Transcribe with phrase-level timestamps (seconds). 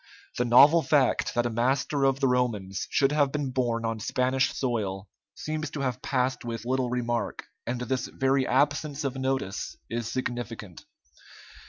[0.39, 4.51] The novel fact that a master of the Romans should have been born on Spanish
[4.51, 10.11] soil seems to have passed with little remark, and this very absence of notice is
[10.11, 10.85] significant.